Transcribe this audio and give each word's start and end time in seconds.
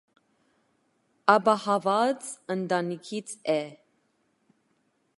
Ապահավված 1.33 2.31
ընտանիքից 2.57 3.39
է։ 3.61 3.63